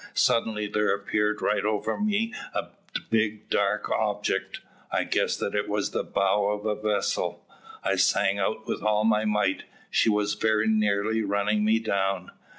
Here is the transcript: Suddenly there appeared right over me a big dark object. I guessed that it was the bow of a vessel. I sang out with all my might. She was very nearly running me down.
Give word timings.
Suddenly 0.15 0.65
there 0.65 0.95
appeared 0.95 1.43
right 1.43 1.63
over 1.63 1.99
me 2.01 2.33
a 2.55 2.69
big 3.11 3.51
dark 3.51 3.87
object. 3.91 4.59
I 4.91 5.03
guessed 5.03 5.39
that 5.41 5.53
it 5.53 5.69
was 5.69 5.91
the 5.91 6.03
bow 6.03 6.47
of 6.47 6.65
a 6.65 6.73
vessel. 6.73 7.45
I 7.83 7.97
sang 7.97 8.39
out 8.39 8.65
with 8.65 8.81
all 8.81 9.03
my 9.03 9.25
might. 9.25 9.65
She 9.91 10.09
was 10.09 10.33
very 10.33 10.67
nearly 10.67 11.21
running 11.21 11.63
me 11.63 11.77
down. 11.77 12.31